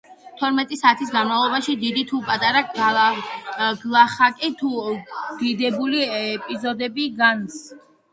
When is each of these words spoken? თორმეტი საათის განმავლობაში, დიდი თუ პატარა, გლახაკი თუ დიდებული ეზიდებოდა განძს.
თორმეტი 0.41 0.77
საათის 0.77 1.09
განმავლობაში, 1.15 1.73
დიდი 1.81 2.03
თუ 2.11 2.21
პატარა, 2.29 2.63
გლახაკი 3.81 4.49
თუ 4.63 4.71
დიდებული 5.43 6.01
ეზიდებოდა 6.21 7.11
განძს. 7.21 7.61